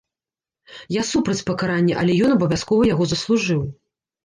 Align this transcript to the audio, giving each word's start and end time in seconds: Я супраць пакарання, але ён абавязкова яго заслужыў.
Я 0.95 1.03
супраць 1.09 1.45
пакарання, 1.51 1.99
але 2.05 2.17
ён 2.29 2.35
абавязкова 2.39 2.91
яго 2.93 3.11
заслужыў. 3.15 3.61